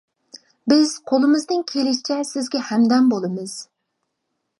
[0.71, 3.55] بىز قولىمىزدىن كېلىشىچە سىزگە ھەمدەم بولىمىز.